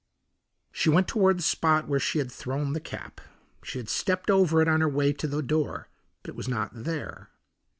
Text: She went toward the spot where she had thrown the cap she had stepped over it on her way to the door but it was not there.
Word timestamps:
She 0.71 0.89
went 0.89 1.07
toward 1.07 1.37
the 1.37 1.43
spot 1.43 1.87
where 1.87 1.99
she 1.99 2.17
had 2.17 2.31
thrown 2.31 2.73
the 2.73 2.79
cap 2.79 3.21
she 3.63 3.77
had 3.77 3.87
stepped 3.87 4.31
over 4.31 4.59
it 4.59 4.67
on 4.67 4.81
her 4.81 4.89
way 4.89 5.13
to 5.13 5.27
the 5.27 5.43
door 5.43 5.89
but 6.23 6.29
it 6.29 6.35
was 6.35 6.47
not 6.47 6.71
there. 6.73 7.29